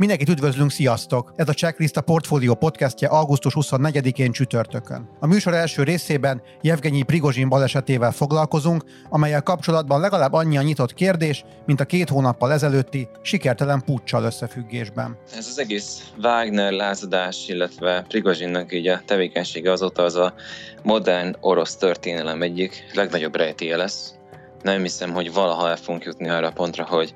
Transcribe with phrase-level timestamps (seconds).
[0.00, 1.32] Mindenkit üdvözlünk, sziasztok!
[1.36, 5.08] Ez a Checklist a Portfolio podcastje augusztus 24-én csütörtökön.
[5.18, 11.44] A műsor első részében Jevgenyi Prigozsin balesetével foglalkozunk, amelyel kapcsolatban legalább annyi a nyitott kérdés,
[11.66, 15.18] mint a két hónappal ezelőtti sikertelen puccsal összefüggésben.
[15.36, 20.34] Ez az egész Wagner lázadás, illetve Prigozsinnak így a tevékenysége azóta az a
[20.82, 24.14] modern orosz történelem egyik legnagyobb rejtéje lesz.
[24.62, 27.14] Nem hiszem, hogy valaha el fogunk jutni arra a pontra, hogy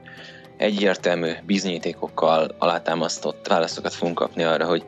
[0.65, 4.85] egyértelmű bizonyítékokkal alátámasztott válaszokat fogunk kapni arra, hogy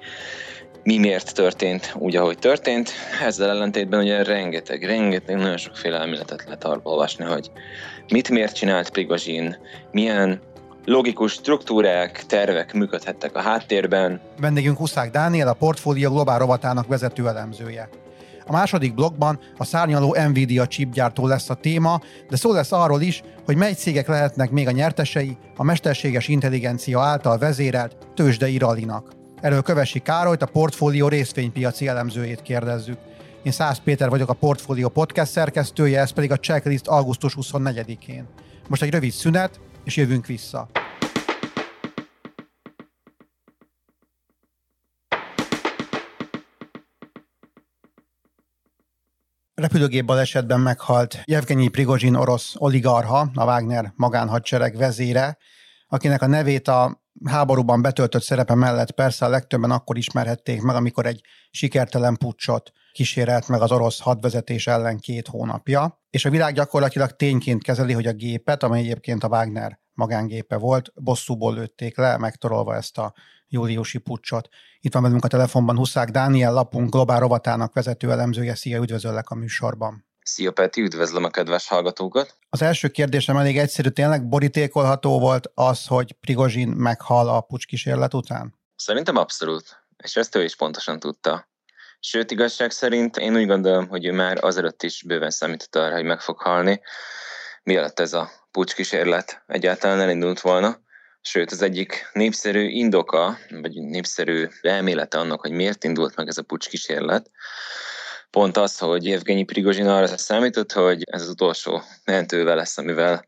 [0.83, 2.91] mi miért történt úgy, ahogy történt.
[3.25, 7.51] Ezzel ellentétben ugye rengeteg, rengeteg, nagyon sokféle elméletet lehet arról olvasni, hogy
[8.09, 9.57] mit miért csinált Prigozsin,
[9.93, 10.41] milyen
[10.85, 14.21] logikus struktúrák, tervek működhettek a háttérben.
[14.41, 17.88] Vendégünk Huszák Dániel, a Portfólió Globál rovatának vezető elemzője.
[18.47, 23.23] A második blogban a szárnyaló Nvidia chipgyártó lesz a téma, de szó lesz arról is,
[23.45, 29.13] hogy mely cégek lehetnek még a nyertesei a mesterséges intelligencia által vezérelt tőzsdei rallinak.
[29.41, 32.99] Erről Kövesi Károlyt, a portfólió részvénypiaci elemzőjét kérdezzük.
[33.43, 38.27] Én Szász Péter vagyok a Portfólió podcast szerkesztője, ez pedig a checklist augusztus 24-én.
[38.69, 40.69] Most egy rövid szünet, és jövünk vissza.
[49.57, 55.37] Repülőgép balesetben meghalt Jevgenyi Prigozsin orosz oligarha, a Wagner magánhadsereg vezére,
[55.88, 61.07] akinek a nevét a háborúban betöltött szerepe mellett persze a legtöbben akkor ismerhették meg, amikor
[61.07, 67.10] egy sikertelen pucsot kísérelt meg az orosz hadvezetés ellen két hónapja, és a világ gyakorlatilag
[67.10, 72.75] tényként kezeli, hogy a gépet, amely egyébként a Wagner magángépe volt, bosszúból lőtték le, megtorolva
[72.75, 73.15] ezt a
[73.49, 74.49] júliusi pucsot.
[74.81, 78.55] Itt van velünk a telefonban Huszák Dániel, lapunk globál rovatának vezető elemzője.
[78.55, 80.06] Szia, üdvözöllek a műsorban.
[80.22, 82.37] Szia Peti, üdvözlöm a kedves hallgatókat.
[82.49, 88.54] Az első kérdésem elég egyszerű, tényleg borítékolható volt az, hogy Prigozsin meghal a pucskísérlet után?
[88.76, 91.49] Szerintem abszolút, és ezt ő is pontosan tudta.
[92.00, 96.04] Sőt, igazság szerint én úgy gondolom, hogy ő már azelőtt is bőven számított arra, hogy
[96.04, 96.81] meg fog halni,
[97.62, 100.81] mielőtt ez a pucskísérlet egyáltalán elindult volna.
[101.21, 106.43] Sőt, az egyik népszerű indoka, vagy népszerű elmélete annak, hogy miért indult meg ez a
[106.43, 107.31] pucskísérlet,
[108.31, 113.25] pont az, hogy Evgenyi Prigozsin arra számított, hogy ez az utolsó mentővel lesz, amivel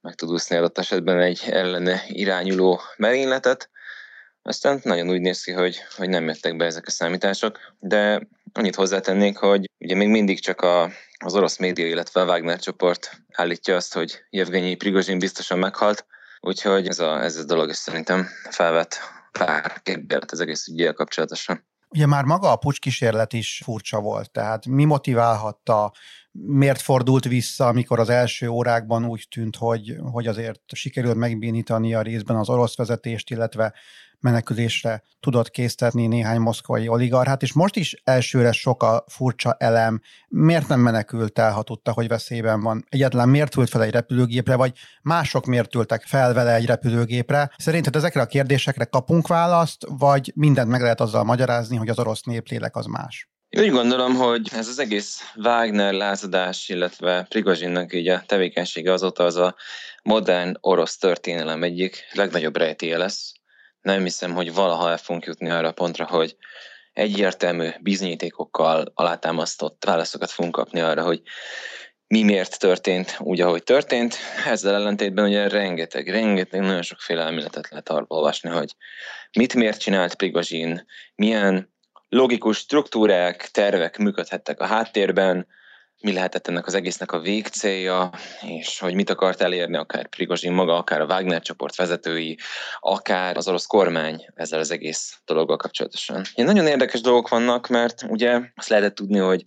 [0.00, 3.70] meg tud úszni adott esetben egy ellene irányuló merényletet.
[4.42, 8.74] Aztán nagyon úgy néz ki, hogy, hogy nem jöttek be ezek a számítások, de annyit
[8.74, 10.90] hozzátennék, hogy ugye még mindig csak a,
[11.24, 16.06] az orosz média, illetve a Wagner csoport állítja azt, hogy Evgenyi Prigozsin biztosan meghalt,
[16.40, 18.98] úgyhogy ez a, ez a dolog is szerintem felvet
[19.32, 21.64] pár kérdést az egész ügyel kapcsolatosan.
[21.88, 25.92] Ugye már maga a pucs kísérlet is furcsa volt, tehát mi motiválhatta,
[26.32, 32.02] miért fordult vissza, amikor az első órákban úgy tűnt, hogy, hogy azért sikerült megbénítani a
[32.02, 33.74] részben az orosz vezetést, illetve
[34.20, 40.00] menekülésre tudott késztetni néhány moszkvai oligarchát, és most is elsőre sok a furcsa elem.
[40.28, 42.84] Miért nem menekült el, ha tudta, hogy veszélyben van?
[42.88, 44.72] Egyetlen miért ült fel egy repülőgépre, vagy
[45.02, 47.50] mások miért ültek fel vele egy repülőgépre?
[47.56, 52.22] Szerinted ezekre a kérdésekre kapunk választ, vagy mindent meg lehet azzal magyarázni, hogy az orosz
[52.22, 53.28] néplélek az más?
[53.58, 59.36] Úgy gondolom, hogy ez az egész Wagner lázadás, illetve Prigozsinnak így a tevékenysége azóta az
[59.36, 59.54] a
[60.02, 63.32] modern orosz történelem egyik legnagyobb rejtéje lesz
[63.86, 66.36] nem hiszem, hogy valaha el fogunk jutni arra a pontra, hogy
[66.92, 71.22] egyértelmű bizonyítékokkal alátámasztott válaszokat fogunk kapni arra, hogy
[72.06, 74.16] mi miért történt úgy, ahogy történt.
[74.46, 78.76] Ezzel ellentétben ugye rengeteg, rengeteg, nagyon sokféle elméletet lehet arról olvasni, hogy
[79.38, 81.74] mit miért csinált Prigozsin, milyen
[82.08, 85.46] logikus struktúrák, tervek működhettek a háttérben,
[86.06, 90.76] mi lehetett ennek az egésznek a végcélja, és hogy mit akart elérni akár Prigozsin maga,
[90.76, 92.38] akár a Wagner csoport vezetői,
[92.80, 96.24] akár az orosz kormány ezzel az egész dologgal kapcsolatosan.
[96.34, 99.42] Ilyen nagyon érdekes dolgok vannak, mert ugye azt lehetett tudni, hogy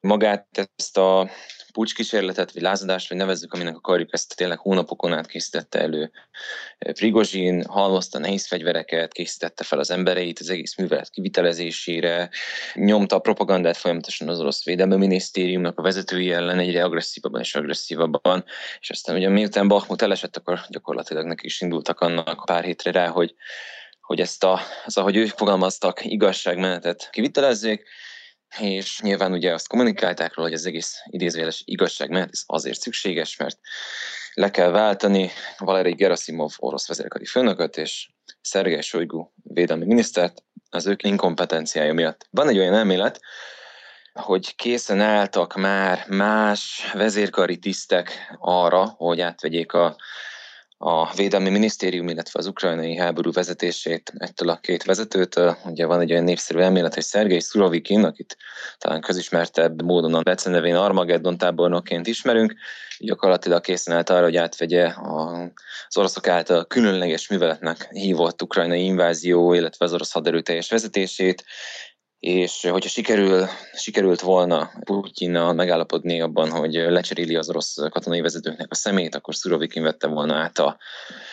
[0.00, 1.30] magát ezt a
[1.76, 6.10] pucskísérletet, vagy lázadást, vagy nevezzük, aminek akarjuk, ezt tényleg hónapokon át készítette elő.
[6.78, 12.30] Prigozsin halmozta nehéz fegyvereket, készítette fel az embereit az egész művelet kivitelezésére,
[12.74, 18.44] nyomta a propagandát folyamatosan az orosz védelmi minisztériumnak a vezetői ellen egyre agresszívabban és agresszívabban,
[18.80, 23.08] és aztán ugye miután Bakhmut elesett, akkor gyakorlatilag neki is indultak annak pár hétre rá,
[23.08, 23.34] hogy
[24.00, 27.84] hogy ezt a, az, ahogy ők fogalmaztak, igazságmenetet kivitelezzék,
[28.58, 33.36] és nyilván ugye azt kommunikálták róla, hogy az egész idézőjeles igazság mert ez azért szükséges,
[33.36, 33.58] mert
[34.34, 38.08] le kell váltani Valeri Gerasimov orosz vezérkari főnököt, és
[38.40, 42.26] Szergej Sojgu védelmi minisztert az ők inkompetenciája miatt.
[42.30, 43.20] Van egy olyan elmélet,
[44.12, 49.96] hogy készen álltak már más vezérkari tisztek arra, hogy átvegyék a
[50.78, 55.56] a Védelmi Minisztérium, illetve az ukrajnai háború vezetését ettől a két vezetőtől.
[55.64, 58.36] Ugye van egy olyan népszerű elmélet, hogy Szergei Szurovikin, akit
[58.78, 62.54] talán közismertebb módon a becenevén Armageddon tábornokként ismerünk,
[62.98, 69.84] gyakorlatilag készen állt arra, hogy átvegye az oroszok által különleges műveletnek hívott ukrajnai invázió, illetve
[69.84, 71.44] az orosz haderő teljes vezetését,
[72.26, 78.74] és hogyha sikerül, sikerült volna Putyinnal megállapodni abban, hogy lecseréli az orosz katonai vezetőknek a
[78.74, 80.76] szemét, akkor Szurovikin vette volna át a,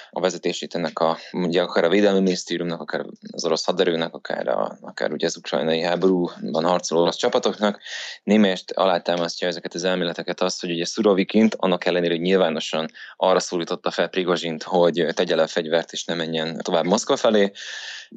[0.10, 4.78] a vezetését ennek a, ugye akár a Védelmi Minisztériumnak, akár az orosz haderőnek, akár, a,
[4.82, 7.80] akár ugye az ukrajnai háborúban harcoló orosz csapatoknak.
[8.24, 13.92] Némelyest alátámasztja ezeket az elméleteket azt, hogy ugye Szurovikint, annak ellenére, hogy nyilvánosan arra szólította
[13.92, 17.52] fel Prigozsint, hogy tegye le a fegyvert és ne menjen tovább Moszkva felé,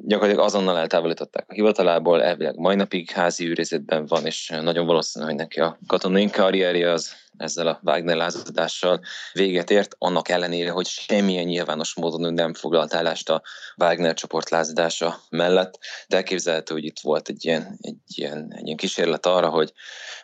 [0.05, 5.35] gyakorlatilag azonnal eltávolították a hivatalából, elvileg mai napig házi őrizetben van, és nagyon valószínű, hogy
[5.35, 8.99] neki a katonai karrierje az ezzel a Wagner lázadással
[9.33, 13.41] véget ért, annak ellenére, hogy semmilyen nyilvános módon ő nem foglalt állást a
[13.77, 18.77] Wagner csoport lázadása mellett, de elképzelhető, hogy itt volt egy ilyen, egy ilyen, egy ilyen
[18.77, 19.73] kísérlet arra, hogy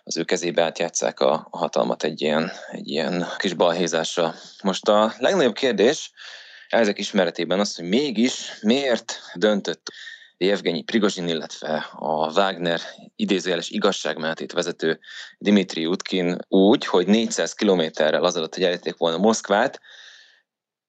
[0.03, 4.33] az ő kezébe átjátszák a hatalmat egy ilyen, egy ilyen kis balhézásra.
[4.63, 6.11] Most a legnagyobb kérdés,
[6.79, 9.91] ezek ismeretében az, hogy mégis miért döntött
[10.37, 12.81] Jevgenyi Prigozsin, illetve a Wagner
[13.15, 14.99] idézőjeles igazságmenetét vezető
[15.37, 19.81] Dimitri Utkin úgy, hogy 400 kilométerrel azelőtt, hogy elérték volna Moszkvát,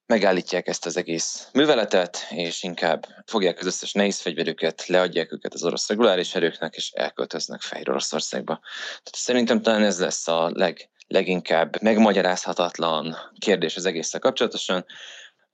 [0.07, 5.65] megállítják ezt az egész műveletet, és inkább fogják az összes nehéz fegyverüket, leadják őket az
[5.65, 8.61] orosz reguláris erőknek, és elköltöznek Fehér Oroszországba.
[8.89, 14.85] Tehát szerintem talán ez lesz a leg, leginkább megmagyarázhatatlan kérdés az egésszel kapcsolatosan,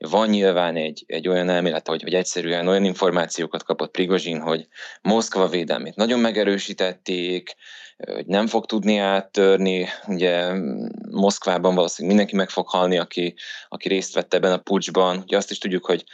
[0.08, 4.68] van nyilván egy, egy olyan elmélet, hogy, hogy egyszerűen olyan információkat kapott Prigozsin, hogy
[5.02, 7.54] Moszkva védelmét nagyon megerősítették,
[7.96, 9.88] hogy nem fog tudni áttörni.
[10.06, 10.52] Ugye
[11.10, 13.34] Moszkvában valószínűleg mindenki meg fog halni, aki,
[13.68, 15.18] aki részt vett ebben a pucsban.
[15.18, 16.04] Ugye azt is tudjuk, hogy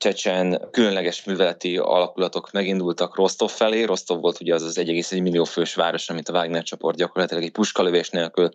[0.00, 3.82] csecsen különleges műveleti alakulatok megindultak Rostov felé.
[3.82, 7.50] Rostov volt ugye az az 1,1 millió fős város, amit a Wagner csoport gyakorlatilag egy
[7.50, 8.50] puskalövés nélkül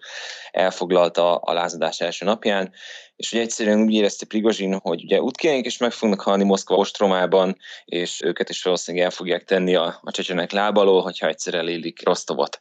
[0.52, 2.74] elfoglalta a lázadás első napján,
[3.16, 7.58] és ugye egyszerűen úgy érezte Prigozsin, hogy ugye útkénk is meg fognak halni Moszkva ostromában,
[7.86, 12.60] és őket is valószínűleg el fogják tenni a, a csecsenek lábalól, hogyha egyszer elélik Rostovot.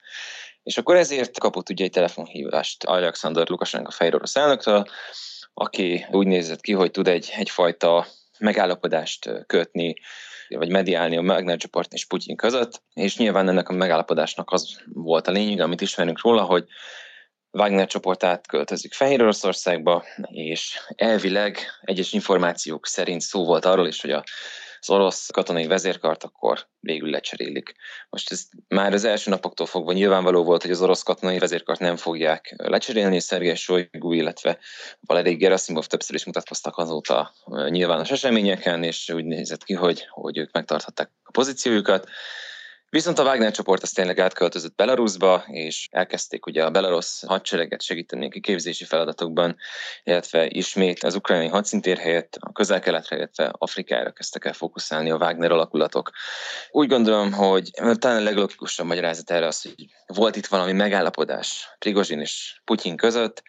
[0.63, 4.87] És akkor ezért kapott ugye egy telefonhívást Alexander Lukasenko orosz elnöktől,
[5.55, 8.07] aki úgy nézett ki, hogy tud egy, egyfajta
[8.39, 9.95] megállapodást kötni,
[10.49, 15.27] vagy mediálni a Wagner csoport és Putyin között, és nyilván ennek a megállapodásnak az volt
[15.27, 16.65] a lényeg, amit ismerünk róla, hogy
[17.51, 24.11] Wagner csoport átköltözik Fehér Oroszországba, és elvileg egyes információk szerint szó volt arról is, hogy
[24.11, 24.25] a
[24.87, 27.75] az orosz katonai vezérkart, akkor végül lecserélik.
[28.11, 31.97] Most ez már az első napoktól fogva nyilvánvaló volt, hogy az orosz katonai vezérkart nem
[31.97, 34.59] fogják lecserélni, Szergei Shoigu, illetve
[35.01, 37.35] Valeri Gerasimov többször is mutatkoztak azóta
[37.69, 42.09] nyilvános eseményeken, és úgy nézett ki, hogy, hogy ők megtarthatták a pozíciójukat.
[42.95, 48.27] Viszont a Wagner csoport az tényleg átköltözött Belarusba, és elkezdték ugye a belarusz hadsereget segíteni
[48.27, 49.57] a kiképzési feladatokban,
[50.03, 55.51] illetve ismét az ukrajnai hadszintér helyett a közel-keletre, illetve Afrikára kezdtek el fókuszálni a Wagner
[55.51, 56.11] alakulatok.
[56.71, 62.21] Úgy gondolom, hogy talán a leglogikusabb magyarázat erre az, hogy volt itt valami megállapodás Prigozsin
[62.21, 63.43] és Putyin között,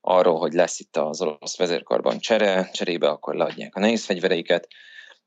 [0.00, 4.68] arról, hogy lesz itt az orosz vezérkarban csere, cserébe akkor leadják a nehéz fegyvereiket,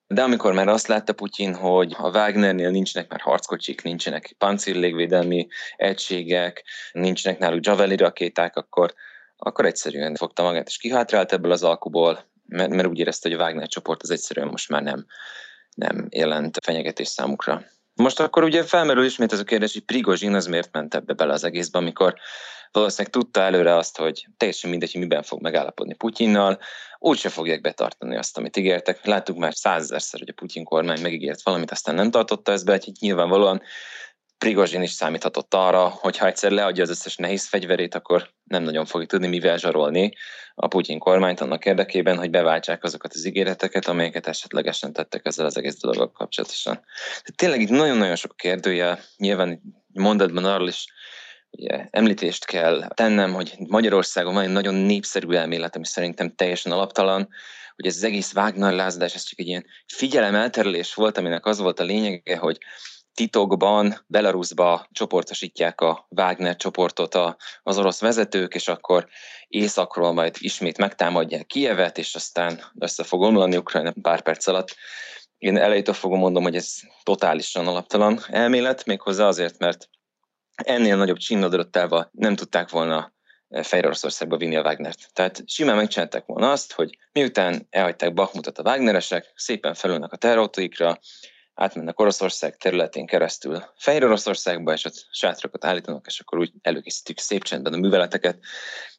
[0.08, 6.64] de amikor már azt látta Putyin, hogy a Wagnernél nincsenek már harckocsik, nincsenek pancérlégvédelmi egységek,
[6.92, 8.94] nincsenek náluk Javelin rakéták, akkor,
[9.38, 13.42] akkor egyszerűen fogta magát és kihátrált ebből az alkuból, mert, mert úgy érezte, hogy a
[13.42, 15.06] Wagner csoport az egyszerűen most már nem,
[15.76, 17.64] nem jelent fenyegetés számukra.
[17.94, 21.34] Most akkor ugye felmerül ismét ez a kérdés, hogy Prigozsin az miért ment ebbe bele
[21.34, 22.16] az egészbe, amikor
[22.72, 26.60] valószínűleg tudta előre azt, hogy teljesen mindegy, hogy miben fog megállapodni Putyinnal,
[27.00, 29.06] úgyse fogják betartani azt, amit ígértek.
[29.06, 32.92] Láttuk már százezerszer, hogy a Putyin kormány megígért valamit, aztán nem tartotta ezt be, hogy
[33.00, 33.62] nyilvánvalóan
[34.38, 38.86] Prigozsin is számíthatott arra, hogy ha egyszer leadja az összes nehéz fegyverét, akkor nem nagyon
[38.86, 40.14] fogja tudni mivel zsarolni
[40.56, 45.58] a Putyin kormányt annak érdekében, hogy beváltsák azokat az ígéreteket, amelyeket esetlegesen tettek ezzel az
[45.58, 46.74] egész dologgal kapcsolatosan.
[46.74, 49.62] Tehát tényleg itt nagyon-nagyon sok kérdője, nyilván
[49.94, 50.86] mondatban arról is
[51.52, 57.30] ugye, említést kell tennem, hogy Magyarországon van egy nagyon népszerű elmélet, ami szerintem teljesen alaptalan,
[57.76, 61.80] hogy ez az egész Wagner lázadás, ez csak egy ilyen figyelemelterelés volt, aminek az volt
[61.80, 62.58] a lényege, hogy
[63.14, 69.08] titokban Belarusba csoportosítják a Wagner csoportot a, az orosz vezetők, és akkor
[69.48, 74.76] északról majd ismét megtámadják Kievet, és aztán össze fog omlani Ukrajna pár perc alatt.
[75.38, 76.74] Én elejétől fogom mondom, hogy ez
[77.04, 79.90] totálisan alaptalan elmélet, méghozzá azért, mert
[80.64, 83.14] ennél nagyobb csinnodrottával nem tudták volna
[83.62, 85.10] Fehér Oroszországba vinni a Wagnert.
[85.14, 91.00] Tehát simán megcsinálták volna azt, hogy miután elhagyták Bakmutat a Wagneresek, szépen felülnek a terautóikra,
[91.54, 97.44] átmennek Oroszország területén keresztül Fehér Oroszországba, és ott sátrakat állítanak, és akkor úgy előkészítjük szép
[97.44, 98.40] csendben a műveleteket.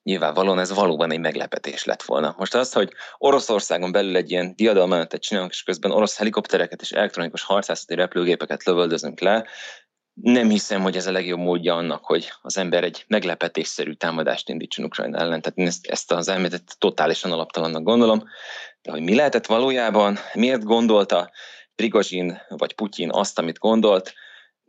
[0.03, 2.35] Nyilvánvalóan ez valóban egy meglepetés lett volna.
[2.39, 7.43] Most az, hogy Oroszországon belül egy ilyen diadalmenetet csinálunk, és közben orosz helikoptereket és elektronikus
[7.43, 9.47] harcászati repülőgépeket lövöldözünk le,
[10.23, 14.85] nem hiszem, hogy ez a legjobb módja annak, hogy az ember egy meglepetésszerű támadást indítson
[14.85, 15.41] Ukrajna ellen.
[15.41, 18.25] Tehát én ezt, ezt az elméletet totálisan alaptalannak gondolom.
[18.83, 21.31] De hogy mi lehetett valójában, miért gondolta
[21.75, 24.15] Prigozsin vagy Putyin azt, amit gondolt,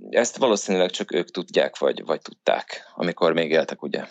[0.10, 4.08] ezt valószínűleg csak ők tudják, vagy, vagy tudták, amikor még éltek, ugye.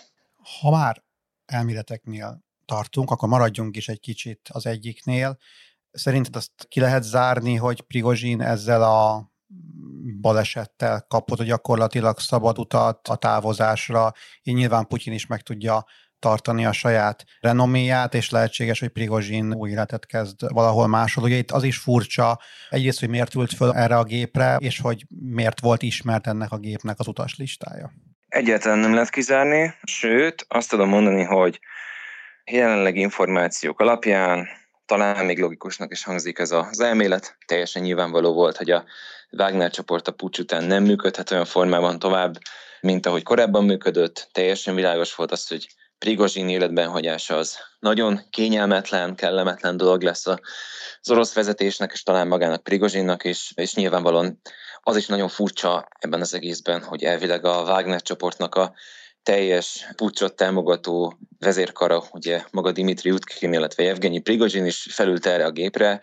[0.61, 1.03] Ha már
[1.45, 5.39] elméleteknél tartunk, akkor maradjunk is egy kicsit az egyiknél.
[5.91, 9.31] Szerinted azt ki lehet zárni, hogy Prigozsin ezzel a
[10.21, 14.13] balesettel kapott gyakorlatilag szabad utat a távozásra,
[14.43, 15.85] így nyilván Putyin is meg tudja
[16.19, 21.25] tartani a saját renoméját, és lehetséges, hogy Prigozsin új életet kezd valahol máshol.
[21.25, 25.05] Ugye itt az is furcsa, egyrészt, hogy miért ült föl erre a gépre, és hogy
[25.09, 27.93] miért volt ismert ennek a gépnek az utaslistája.
[28.29, 31.61] Egyáltalán nem lehet kizárni, sőt, azt tudom mondani, hogy
[32.45, 34.47] jelenleg információk alapján
[34.87, 37.37] talán még logikusnak is hangzik ez az elmélet.
[37.47, 38.85] Teljesen nyilvánvaló volt, hogy a
[39.31, 42.39] Wagner csoport a pucs után nem működhet olyan formában tovább,
[42.81, 44.29] mint ahogy korábban működött.
[44.33, 45.67] Teljesen világos volt az, hogy
[45.99, 52.63] Prigozsin életben hagyása az nagyon kényelmetlen, kellemetlen dolog lesz az orosz vezetésnek, és talán magának
[52.63, 54.41] Prigozsinnak is, és nyilvánvalóan
[54.83, 58.75] az is nagyon furcsa ebben az egészben, hogy elvileg a Wagner csoportnak a
[59.23, 65.51] teljes pucsot támogató vezérkara, ugye maga Dimitri Utkin, illetve Evgenyi Prigozsin is felült erre a
[65.51, 66.01] gépre,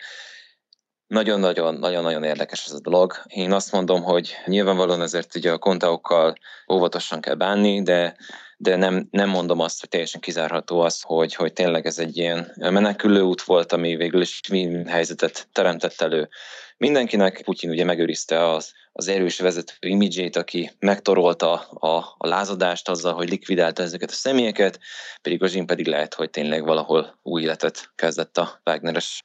[1.06, 3.14] nagyon-nagyon-nagyon-nagyon érdekes ez a dolog.
[3.26, 6.34] Én azt mondom, hogy nyilvánvalóan ezért ugye a kontaokkal
[6.72, 8.16] óvatosan kell bánni, de
[8.58, 12.52] de nem, nem mondom azt, hogy teljesen kizárható az, hogy, hogy tényleg ez egy ilyen
[12.56, 14.40] menekülő út volt, ami végül is
[14.86, 16.28] helyzetet teremtett elő
[16.76, 17.42] mindenkinek.
[17.44, 23.28] Putyin ugye megőrizte az, az erős vezető imidzsét, aki megtorolta a, a lázadást azzal, hogy
[23.28, 24.78] likvidálta ezeket a személyeket,
[25.22, 29.20] Prigozsin pedig lehet, hogy tényleg valahol új életet kezdett a Wagneres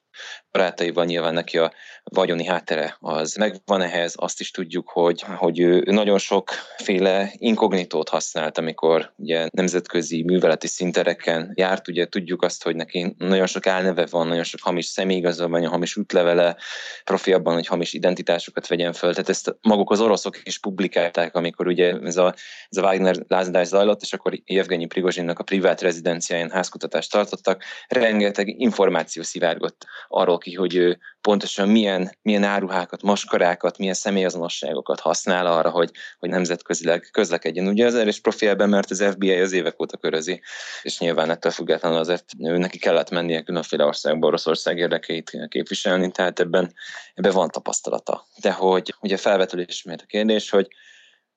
[0.51, 1.72] barátaival nyilván neki a
[2.04, 8.58] vagyoni háttere az megvan ehhez, azt is tudjuk, hogy, hogy ő nagyon sokféle inkognitót használt,
[8.58, 14.28] amikor ugye nemzetközi műveleti szintereken járt, ugye tudjuk azt, hogy neki nagyon sok álneve van,
[14.28, 16.56] nagyon sok hamis személyigazolványa, hamis útlevele,
[17.04, 21.68] profi abban, hogy hamis identitásokat vegyen föl, tehát ezt maguk az oroszok is publikálták, amikor
[21.68, 22.34] ugye ez a,
[22.70, 28.48] ez a Wagner lázadás zajlott, és akkor Evgenyi Prigozsinnak a privát rezidenciáján házkutatást tartottak, rengeteg
[28.60, 35.70] információ szivárgott arról ki, hogy ő pontosan milyen, milyen áruhákat, maskarákat, milyen személyazonosságokat használ arra,
[35.70, 37.68] hogy, hogy nemzetközileg közlekedjen.
[37.68, 40.41] Ugye az erős profilben, mert az FBI az évek óta körözi,
[40.82, 46.74] és nyilván ettől függetlenül azért neki kellett mennie különféle országba Oroszország érdekeit képviselni, tehát ebben,
[47.13, 48.27] ebben van tapasztalata.
[48.41, 50.68] De hogy ugye felvetül ismét a kérdés, hogy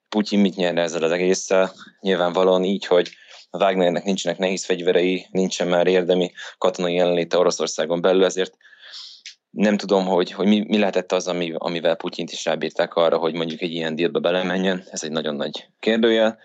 [0.09, 3.11] Putyin mit nyerne ezzel az egésszel, nyilvánvalóan így, hogy
[3.57, 8.57] Wagnernek nincsenek nehéz fegyverei, nincsen már érdemi katonai jelenléte Oroszországon belül, ezért
[9.51, 13.35] nem tudom, hogy, hogy mi, mi lehetett az, ami, amivel Putyint is rábírták arra, hogy
[13.35, 14.85] mondjuk egy ilyen dílbe belemenjen.
[14.91, 16.39] Ez egy nagyon nagy kérdőjel.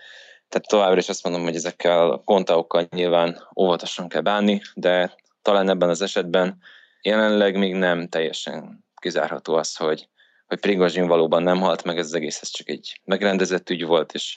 [0.48, 5.68] Tehát továbbra is azt mondom, hogy ezekkel a kontaokkal nyilván óvatosan kell bánni, de talán
[5.68, 6.58] ebben az esetben
[7.02, 10.08] jelenleg még nem teljesen kizárható az, hogy,
[10.46, 14.12] hogy Prigozsin valóban nem halt meg, ez az egész ez csak egy megrendezett ügy volt,
[14.12, 14.34] és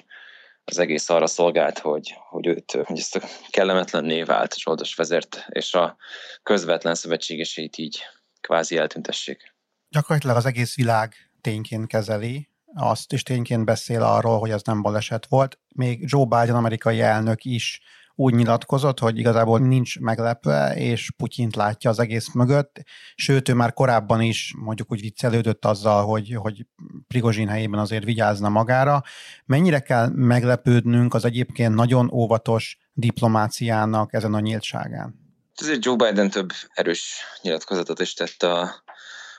[0.65, 5.73] az egész arra szolgált, hogy, hogy őt, hogy ezt a kellemetlen névált zsoldos vezért, és
[5.73, 5.97] a
[6.43, 7.99] közvetlen szövetségeseit így
[8.41, 9.53] kvázi eltüntessék.
[9.89, 15.25] Gyakorlatilag az egész világ tényként kezeli, azt is tényként beszél arról, hogy az nem baleset
[15.25, 15.59] volt.
[15.75, 17.81] Még Joe Biden amerikai elnök is
[18.15, 22.81] úgy nyilatkozott, hogy igazából nincs meglepve, és Putyint látja az egész mögött,
[23.15, 26.65] sőt, ő már korábban is mondjuk úgy viccelődött azzal, hogy, hogy
[27.07, 29.01] Prigozsin helyében azért vigyázna magára.
[29.45, 35.21] Mennyire kell meglepődnünk az egyébként nagyon óvatos diplomáciának ezen a nyíltságán?
[35.55, 38.83] Azért Joe Biden több erős nyilatkozatot is tett a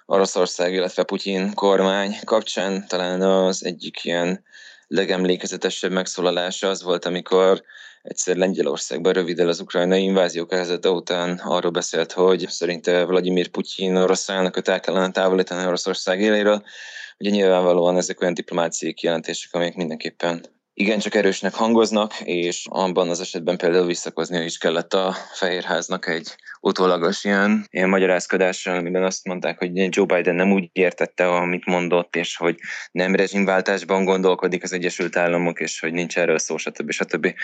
[0.06, 2.86] Oroszország, illetve Putyin kormány kapcsán.
[2.88, 4.44] Talán az egyik ilyen
[4.86, 7.62] legemlékezetesebb megszólalása az volt, amikor
[8.04, 14.28] egyszer Lengyelországban röviddel az ukrajnai invázió kezdete után arról beszélt, hogy szerinte Vladimir Putyin orosz
[14.28, 16.62] elnököt el kellene távolítani Oroszország éléről.
[17.18, 20.44] Ugye nyilvánvalóan ezek olyan diplomáciai kijelentések, amelyek mindenképpen
[20.74, 27.24] igencsak erősnek hangoznak, és abban az esetben például visszakoznia is kellett a Fehérháznak egy utólagos
[27.24, 32.36] ilyen, ilyen magyarázkodással, amiben azt mondták, hogy Joe Biden nem úgy értette, amit mondott, és
[32.36, 32.58] hogy
[32.92, 36.90] nem rezsimváltásban gondolkodik az Egyesült Államok, és hogy nincs erről szó, stb.
[36.90, 37.34] stb.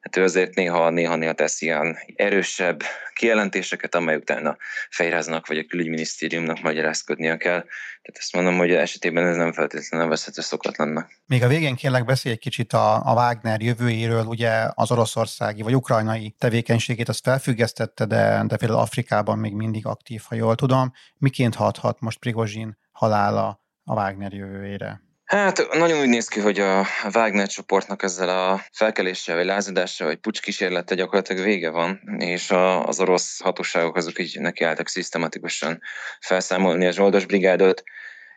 [0.00, 2.82] Hát ő azért néha, néha, néha tesz ilyen erősebb
[3.14, 4.56] kijelentéseket, amely utána
[4.90, 7.64] Fehérháznak vagy a külügyminisztériumnak magyarázkodnia kell.
[8.06, 11.10] Tehát ezt mondom, hogy esetében ez nem feltétlenül veszhető szokatlannak.
[11.26, 15.74] Még a végén kérlek beszélj egy kicsit a, a Wagner jövőjéről, ugye az oroszországi vagy
[15.74, 20.92] ukrajnai tevékenységét azt felfüggesztette, de, de például Afrikában még mindig aktív, ha jól tudom.
[21.18, 25.05] Miként hathat most Prigozsin halála a Wagner jövőjére?
[25.26, 30.16] Hát nagyon úgy néz ki, hogy a Wagner csoportnak ezzel a felkeléssel, vagy lázadással, vagy
[30.16, 35.80] pucs kísérlete gyakorlatilag vége van, és a, az orosz hatóságok azok így nekiálltak szisztematikusan
[36.20, 37.82] felszámolni a zsoldos brigádot,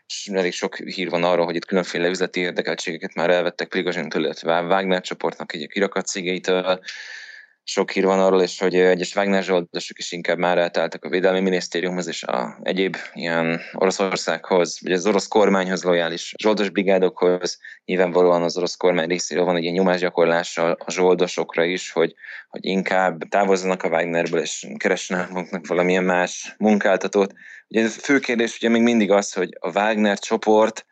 [0.07, 4.61] és elég sok hír van arról, hogy itt különféle üzleti érdekeltségeket már elvettek Prigozsintől, illetve
[4.61, 6.79] Wagner csoportnak egy kirakat cégeitől,
[7.69, 11.39] sok hír van arról is, hogy egyes Wagner zsoldosok is inkább már átálltak a Védelmi
[11.39, 17.59] Minisztériumhoz és a egyéb ilyen Oroszországhoz, vagy az orosz kormányhoz lojális zsoldos brigádokhoz.
[17.85, 22.13] Nyilvánvalóan az orosz kormány részéről van egy ilyen nyomásgyakorlással a zsoldosokra is, hogy,
[22.49, 27.33] hogy inkább távozzanak a Wagnerből és keressenek maguknak valamilyen más munkáltatót.
[27.67, 30.85] Ugye a fő kérdés ugye még mindig az, hogy a Wagner csoport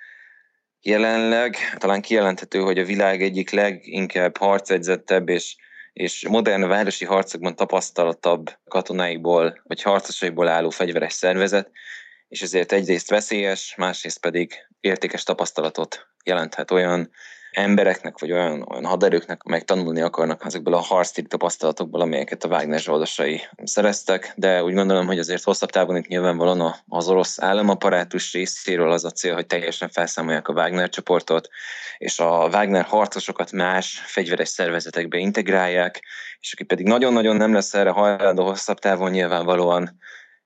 [0.82, 5.56] jelenleg talán kijelenthető, hogy a világ egyik leginkább harcedzettebb és
[5.98, 11.72] és modern városi harcokban tapasztalatabb katonáiból vagy harcosaiból álló fegyveres szervezet,
[12.28, 17.12] és ezért egyrészt veszélyes, másrészt pedig értékes tapasztalatot jelenthet olyan
[17.58, 22.80] embereknek, vagy olyan, olyan haderőknek, meg tanulni akarnak azokból a harctik tapasztalatokból, amelyeket a Wagner
[22.80, 28.92] zsoldosai szereztek, de úgy gondolom, hogy azért hosszabb távon itt nyilvánvalóan az orosz államaparátus részéről
[28.92, 31.50] az a cél, hogy teljesen felszámolják a Wagner csoportot,
[31.98, 36.04] és a Wagner harcosokat más fegyveres szervezetekbe integrálják,
[36.40, 39.98] és aki pedig nagyon-nagyon nem lesz erre hajlandó hosszabb távon nyilvánvalóan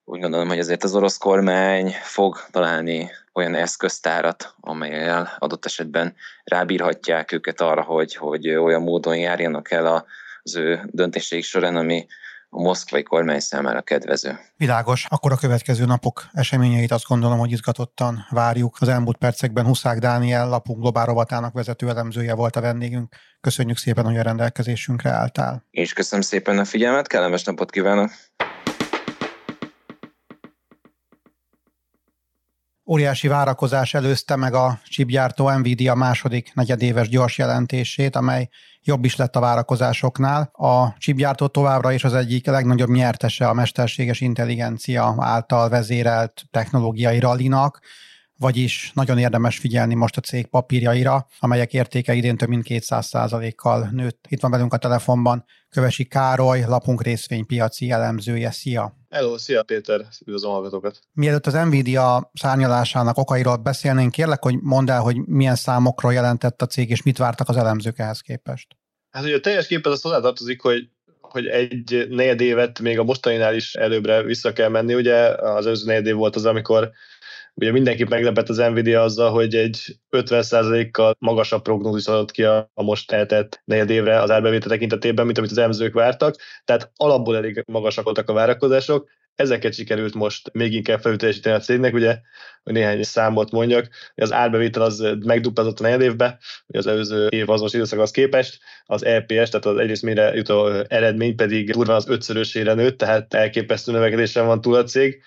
[0.06, 7.32] úgy gondolom, hogy azért az orosz kormány fog találni olyan eszköztárat, amelyel adott esetben rábírhatják
[7.32, 10.06] őket arra, hogy, hogy olyan módon járjanak el
[10.44, 12.06] az ő döntéseik során, ami
[12.54, 14.40] a moszkvai kormány számára kedvező.
[14.58, 15.06] Világos.
[15.10, 18.78] Akkor a következő napok eseményeit azt gondolom, hogy izgatottan várjuk.
[18.80, 23.16] Az elmúlt percekben Huszák Dániel, lapunk globál rovatának vezető elemzője volt a vendégünk.
[23.42, 25.66] Köszönjük szépen, hogy a rendelkezésünkre álltál.
[25.70, 28.12] És köszönöm szépen a figyelmet, kellemes napot kívánok!
[32.86, 38.50] Óriási várakozás előzte meg a chipgyártó Nvidia második negyedéves gyors jelentését, amely
[38.84, 40.50] jobb is lett a várakozásoknál.
[40.52, 47.80] A chipgyártó továbbra is az egyik legnagyobb nyertese a mesterséges intelligencia által vezérelt technológiai rallinak,
[48.38, 54.26] vagyis nagyon érdemes figyelni most a cég papírjaira, amelyek értéke idén több mint 200%-kal nőtt.
[54.28, 58.52] Itt van velünk a telefonban Kövesi Károly, lapunk részvénypiaci elemzője.
[58.52, 59.01] Szia!
[59.12, 61.00] Hello, szia Péter, üdvözlöm hallgatókat!
[61.14, 66.66] Mielőtt az Nvidia szárnyalásának okairól beszélnénk, kérlek, hogy mondd el, hogy milyen számokról jelentett a
[66.66, 68.68] cég, és mit vártak az elemzők ehhez képest.
[69.10, 70.90] Hát ugye a teljes képet az hozzátartozik, hogy
[71.22, 74.94] hogy egy negyed évet még a mostaninál is előbbre vissza kell menni.
[74.94, 76.92] Ugye az előző negyed év volt az, amikor
[77.54, 83.12] Ugye mindenki meglepett az Nvidia azzal, hogy egy 50%-kal magasabb prognózis adott ki a, most
[83.12, 86.36] eltett negyed évre az árbevétel tekintetében, mint amit az emzők vártak.
[86.66, 89.10] Tehát alapból elég magasak voltak a várakozások.
[89.36, 92.20] Ezeket sikerült most még inkább felülteljesíteni a cégnek, ugye,
[92.64, 98.12] néhány számot mondjak, az árbevétel az megduplázott a negyed évbe, az előző év azonos időszakhoz
[98.12, 103.34] képest, az EPS, tehát az egyrészt mire jutó eredmény pedig durván az ötszörösére nőtt, tehát
[103.34, 105.22] elképesztő növekedésen van túl a cég,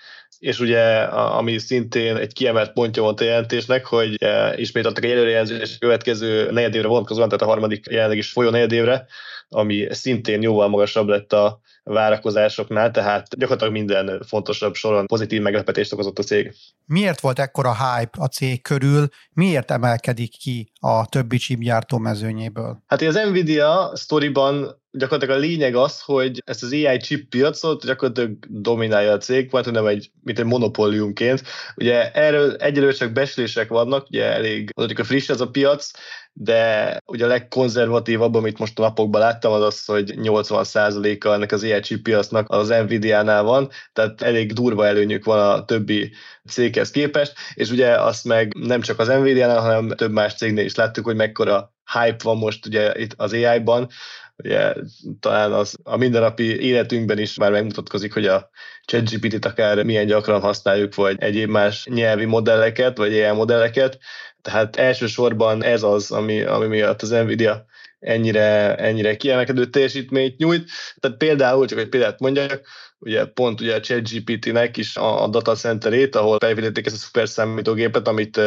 [0.44, 4.26] és ugye ami szintén egy kiemelt pontja volt a jelentésnek, hogy
[4.57, 9.07] ismét adtak egy előrejelzés a következő negyedévre vonatkozóan, tehát a harmadik jelenleg is folyó negyedévre,
[9.48, 16.18] ami szintén jóval magasabb lett a várakozásoknál, tehát gyakorlatilag minden fontosabb soron pozitív meglepetést okozott
[16.18, 16.54] a cég.
[16.87, 19.09] Miért volt ekkora hype a cég körül?
[19.33, 22.83] Miért emelkedik ki a többi chipgyártó mezőnyéből?
[22.87, 28.37] Hát az Nvidia sztoriban gyakorlatilag a lényeg az, hogy ezt az AI chip piacot gyakorlatilag
[28.48, 31.42] dominálja a cég, majd nem egy, mint egy monopóliumként.
[31.76, 35.90] Ugye erről egyelőre csak beszélések vannak, ugye elég a friss ez a piac,
[36.33, 41.62] de ugye a legkonzervatívabb, amit most a napokban láttam, az az, hogy 80%-a ennek az
[41.62, 46.12] AI chip piacnak az Nvidia-nál van, tehát elég durva előnyük van a többi
[46.48, 50.74] céghez képest, és ugye azt meg nem csak az Nvidia-nál, hanem több más cégnél is
[50.74, 53.88] láttuk, hogy mekkora hype van most ugye itt az AI-ban,
[54.36, 54.72] ugye
[55.20, 58.50] talán az a mindennapi életünkben is már megmutatkozik, hogy a
[58.84, 63.98] ChatGPT-t akár milyen gyakran használjuk, vagy egyéb más nyelvi modelleket, vagy AI modelleket,
[64.42, 67.64] tehát elsősorban ez az, ami, ami miatt az Nvidia
[68.00, 70.70] ennyire, ennyire kiemelkedő teljesítményt nyújt.
[71.00, 72.62] Tehát például, csak egy példát mondjak,
[72.98, 78.09] ugye pont ugye a ChatGPT-nek is a, a datacenterét, ahol felépítették ezt a szuper számítógépet,
[78.09, 78.40] amit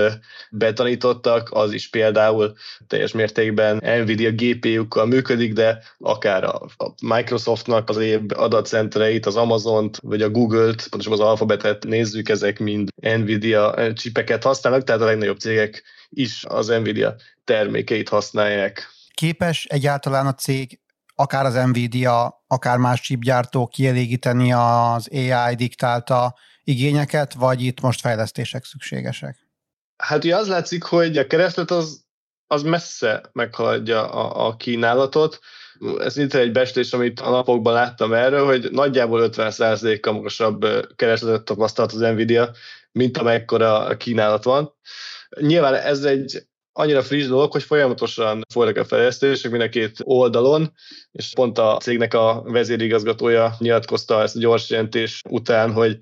[0.52, 2.54] betanítottak, az is például
[2.88, 10.22] teljes mértékben Nvidia GPU-kkal működik, de akár a, a Microsoftnak az adatcentereit, az Amazon-t, vagy
[10.22, 15.84] a Google-t, pontosan az alfabetet nézzük, ezek mind Nvidia csipeket használnak, tehát a legnagyobb cégek
[16.10, 18.88] is az Nvidia termékeit használják.
[19.14, 20.80] Képes egyáltalán a cég
[21.20, 28.66] akár az Nvidia, akár más chipgyártó kielégíteni az AI diktálta igényeket, vagy itt most fejlesztések
[28.66, 29.38] szükségesek?
[29.98, 32.06] Hát ugye az látszik, hogy a kereslet az,
[32.48, 35.40] az messze meghaladja a, a kínálatot.
[36.00, 41.92] Ez itt egy beszélés, amit a napokban láttam erről, hogy nagyjából 50%-kal magasabb keresletet tapasztalt
[41.92, 42.52] az Nvidia,
[42.92, 44.74] mint amekkora a kínálat van.
[45.40, 50.74] Nyilván ez egy annyira friss dolog, hogy folyamatosan folynak a fejlesztések mind a két oldalon,
[51.12, 55.98] és pont a cégnek a vezérigazgatója nyilatkozta ezt a gyors jelentés után, hogy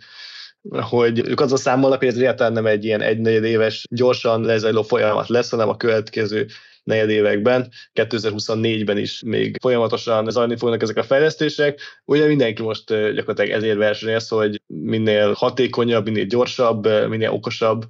[0.69, 5.27] hogy ők azzal számolnak, hogy ez egyáltalán nem egy ilyen egy éves, gyorsan lezajló folyamat
[5.27, 6.47] lesz, hanem a következő
[6.83, 11.79] negyedévekben, 2024-ben is még folyamatosan zajlani fognak ezek a fejlesztések.
[12.05, 17.85] Ugye mindenki most gyakorlatilag ezért versenyez, hogy minél hatékonyabb, minél gyorsabb, minél okosabb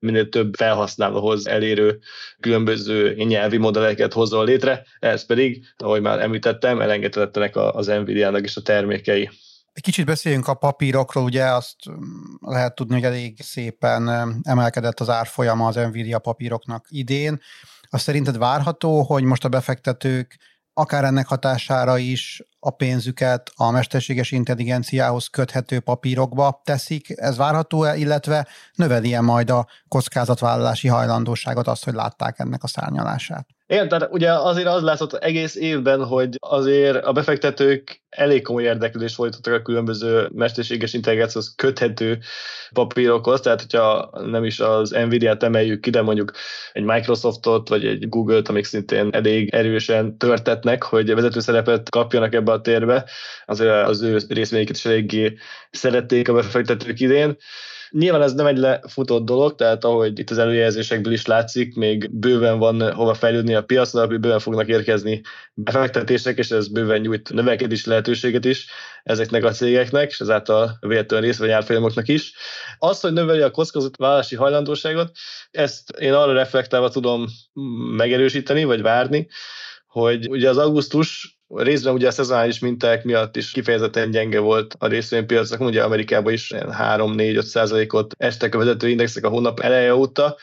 [0.00, 1.98] minél több felhasználóhoz elérő
[2.40, 8.62] különböző nyelvi modelleket hozzon létre, ez pedig, ahogy már említettem, elengedhetetlenek az Nvidia-nak is a
[8.62, 9.30] termékei.
[9.72, 11.94] Egy kicsit beszéljünk a papírokról, ugye azt mm,
[12.40, 14.08] lehet tudni, hogy elég szépen
[14.42, 17.40] emelkedett az árfolyama az Nvidia papíroknak idén.
[17.90, 20.38] Azt szerinted várható, hogy most a befektetők
[20.80, 27.18] akár ennek hatására is a pénzüket a mesterséges intelligenciához köthető papírokba teszik.
[27.18, 33.46] Ez várható -e, illetve növeli-e majd a kockázatvállalási hajlandóságot azt, hogy látták ennek a szárnyalását?
[33.70, 39.14] Igen, tehát ugye azért az látszott egész évben, hogy azért a befektetők elég komoly érdeklődést
[39.14, 42.18] folytattak a különböző mesterséges intelligációhoz köthető
[42.72, 46.32] papírokhoz, tehát hogyha nem is az Nvidia-t emeljük ki, de mondjuk
[46.72, 52.52] egy Microsoftot, vagy egy Google-t, amik szintén elég erősen törtetnek, hogy vezető szerepet kapjanak ebbe
[52.52, 53.08] a térbe,
[53.44, 55.36] azért az ő részvényeket is eléggé
[55.70, 57.36] szerették a befektetők idén.
[57.90, 62.58] Nyilván ez nem egy lefutott dolog, tehát ahogy itt az előjelzésekből is látszik, még bőven
[62.58, 65.20] van hova fejlődni a piacon, bőven fognak érkezni
[65.54, 68.66] befektetések, és ez bőven nyújt növekedési lehetőséget is
[69.02, 72.34] ezeknek a cégeknek, és ezáltal véletlenül részvényárfolyamoknak is.
[72.78, 75.10] Az, hogy növeli a kockázatvállalási hajlandóságot,
[75.50, 77.26] ezt én arra reflektálva tudom
[77.96, 79.28] megerősíteni, vagy várni,
[79.86, 84.86] hogy ugye az augusztus részben ugye a szezonális minták miatt is kifejezetten gyenge volt a
[84.86, 90.36] részvénypiacok, ugye Amerikában is 3-4-5 százalékot estek a vezető indexek a hónap eleje óta,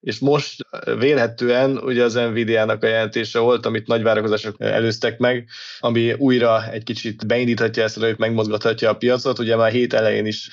[0.00, 0.66] és most
[0.98, 5.48] vélhetően ugye az Nvidia-nak a jelentése volt, amit nagy várakozások előztek meg,
[5.80, 10.48] ami újra egy kicsit beindíthatja ezt, hogy megmozgathatja a piacot, ugye már hét elején is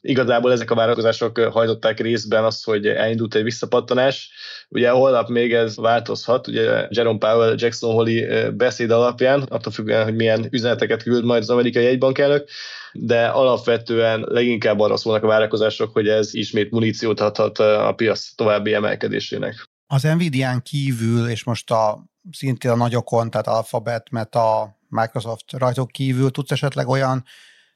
[0.00, 4.30] igazából ezek a várakozások hajtották részben azt, hogy elindult egy visszapattanás.
[4.68, 10.14] Ugye holnap még ez változhat, ugye Jerome Powell Jackson Hole beszéd alapján, attól függően, hogy
[10.14, 12.48] milyen üzeneteket küld majd az amerikai jegybankelnök,
[12.92, 18.74] de alapvetően leginkább arra szólnak a várakozások, hogy ez ismét muníciót adhat a piac további
[18.74, 19.68] emelkedésének.
[19.86, 26.30] Az Nvidia-n kívül, és most a szintén a nagyokon, tehát Alphabet, Meta, Microsoft rajtok kívül
[26.30, 27.24] tudsz esetleg olyan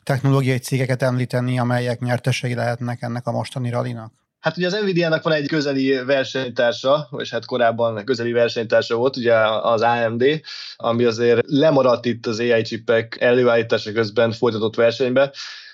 [0.04, 4.12] technológiai cégeket említeni, amelyek nyertesei lehetnek ennek a mostani ralinak?
[4.40, 9.34] Hát ugye az Nvidia-nak van egy közeli versenytársa, és hát korábban közeli versenytársa volt, ugye
[9.48, 10.24] az AMD,
[10.76, 15.32] ami azért lemaradt itt az AI chipek előállítása közben folytatott versenybe,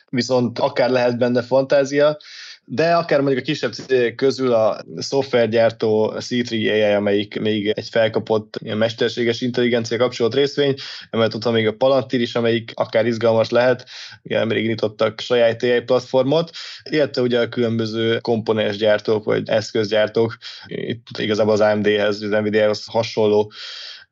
[0.08, 2.16] viszont akár lehet benne fantázia,
[2.64, 8.58] de akár mondjuk a kisebb cégek közül a szoftvergyártó C3 AI, amelyik még egy felkapott
[8.62, 10.74] mesterséges intelligencia kapcsolat részvény,
[11.10, 13.88] mert ott van még a Palantir is, amelyik akár izgalmas lehet,
[14.22, 16.50] ugye nemrég nyitottak saját AI platformot,
[16.90, 23.52] illetve ugye a különböző komponensgyártók vagy eszközgyártók, itt igazából az AMD-hez, az Nvidia-hoz hasonló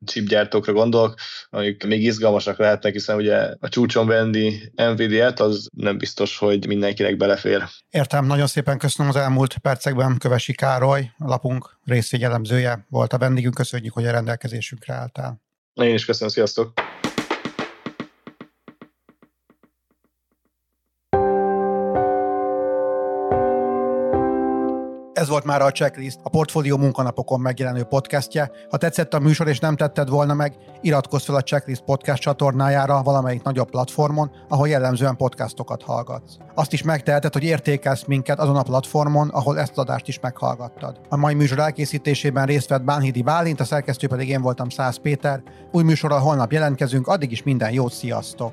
[0.06, 1.14] chipgyártókra gondolok,
[1.50, 7.16] amik még izgalmasak lehetnek, hiszen ugye a csúcson venni Nvidia-t, az nem biztos, hogy mindenkinek
[7.16, 7.64] belefér.
[7.90, 13.54] Értem, nagyon szépen köszönöm az elmúlt percekben Kövesi Károly, a lapunk részvégyelemzője volt a vendégünk,
[13.54, 15.40] köszönjük, hogy a rendelkezésünkre álltál.
[15.74, 16.87] Én is köszönöm, sziasztok!
[25.18, 28.50] Ez volt már a Checklist, a Portfólió munkanapokon megjelenő podcastje.
[28.70, 33.02] Ha tetszett a műsor és nem tetted volna meg, iratkozz fel a Checklist podcast csatornájára
[33.02, 36.36] valamelyik nagyobb platformon, ahol jellemzően podcastokat hallgatsz.
[36.54, 41.00] Azt is megteheted, hogy értékelsz minket azon a platformon, ahol ezt az adást is meghallgattad.
[41.08, 45.42] A mai műsor elkészítésében részt vett Bánhidi Bálint, a szerkesztő pedig én voltam Száz Péter.
[45.72, 48.52] Új műsorral holnap jelentkezünk, addig is minden jót, sziasztok!